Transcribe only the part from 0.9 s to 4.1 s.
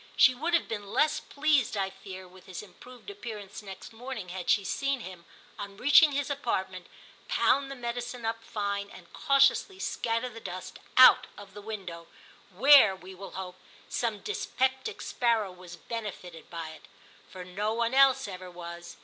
less pleased, I fear, with his improved appear ance next